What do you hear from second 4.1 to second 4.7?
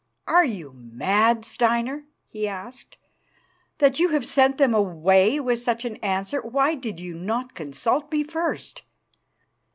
sent